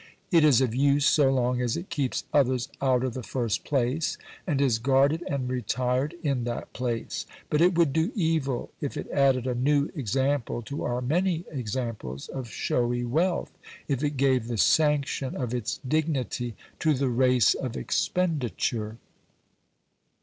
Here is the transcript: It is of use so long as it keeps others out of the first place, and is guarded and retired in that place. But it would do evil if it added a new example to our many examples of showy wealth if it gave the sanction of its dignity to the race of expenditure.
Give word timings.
It 0.31 0.43
is 0.43 0.61
of 0.61 0.73
use 0.73 1.05
so 1.05 1.29
long 1.29 1.61
as 1.61 1.77
it 1.77 1.91
keeps 1.91 2.23
others 2.33 2.69
out 2.81 3.03
of 3.03 3.13
the 3.13 3.21
first 3.21 3.63
place, 3.63 4.17
and 4.47 4.59
is 4.59 4.79
guarded 4.79 5.23
and 5.27 5.47
retired 5.47 6.15
in 6.23 6.43
that 6.45 6.73
place. 6.73 7.27
But 7.51 7.61
it 7.61 7.77
would 7.77 7.93
do 7.93 8.11
evil 8.15 8.71
if 8.81 8.97
it 8.97 9.07
added 9.11 9.45
a 9.45 9.53
new 9.53 9.91
example 9.93 10.63
to 10.63 10.83
our 10.85 11.03
many 11.03 11.45
examples 11.51 12.29
of 12.29 12.49
showy 12.49 13.03
wealth 13.03 13.51
if 13.87 14.03
it 14.03 14.17
gave 14.17 14.47
the 14.47 14.57
sanction 14.57 15.35
of 15.35 15.53
its 15.53 15.79
dignity 15.87 16.55
to 16.79 16.95
the 16.95 17.09
race 17.09 17.53
of 17.53 17.77
expenditure. 17.77 18.97